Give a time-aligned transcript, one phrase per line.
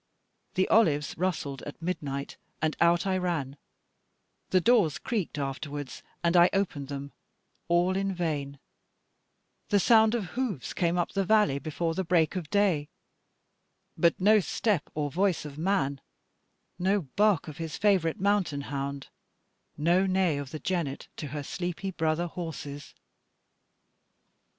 [0.55, 3.55] The olives rustled at midnight, and out I ran;
[4.49, 7.11] the doors creaked afterwards, and I opened them,
[7.67, 8.57] all in vain;
[9.69, 12.89] the sound of hoofs came up the valley before the break of day;
[13.95, 16.01] but no step or voice of man,
[16.79, 19.09] no bark of his favourite mountain hound,
[19.77, 22.95] no neigh of the jennet to her sleepy brother horses.